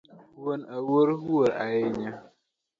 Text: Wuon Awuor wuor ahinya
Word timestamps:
Wuon 0.39 0.61
Awuor 0.75 1.09
wuor 1.25 1.49
ahinya 1.63 2.11